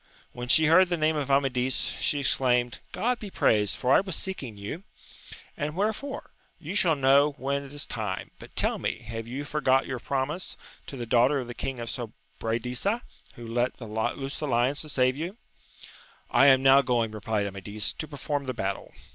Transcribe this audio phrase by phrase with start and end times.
[0.33, 4.15] When she heard the name of Amadis, she exclaimed, God be praised, for I was
[4.15, 4.81] seeking you!—
[5.59, 9.85] ^And wherefore?— ^You shall know when it is time; but tell me, have you forgot
[9.85, 13.03] your promise to the daughter of the ELing of Sobra disa,
[13.35, 15.37] who let loose the lions to save you
[16.29, 18.91] 1 I am now going, replied Amadis, to perform the battle.